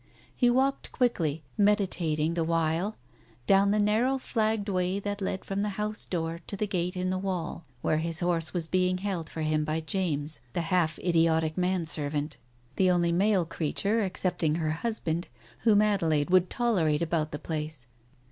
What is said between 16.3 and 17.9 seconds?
would tolerate about the place.